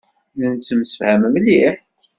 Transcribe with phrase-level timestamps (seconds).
[0.37, 1.75] Nettemsefham mliḥ.